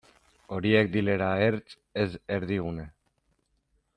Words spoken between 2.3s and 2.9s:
erdigune.